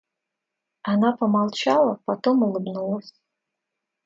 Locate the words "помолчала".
1.15-1.99